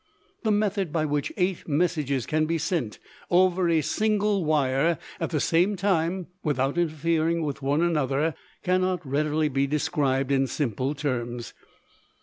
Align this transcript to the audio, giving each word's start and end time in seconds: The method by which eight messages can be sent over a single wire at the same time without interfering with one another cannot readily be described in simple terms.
The 0.41 0.49
method 0.49 0.91
by 0.91 1.05
which 1.05 1.31
eight 1.37 1.67
messages 1.67 2.25
can 2.25 2.47
be 2.47 2.57
sent 2.57 2.97
over 3.29 3.69
a 3.69 3.81
single 3.81 4.43
wire 4.43 4.97
at 5.19 5.29
the 5.29 5.39
same 5.39 5.75
time 5.75 6.25
without 6.43 6.75
interfering 6.75 7.43
with 7.43 7.61
one 7.61 7.83
another 7.83 8.33
cannot 8.63 9.05
readily 9.05 9.47
be 9.47 9.67
described 9.67 10.31
in 10.31 10.47
simple 10.47 10.95
terms. 10.95 11.53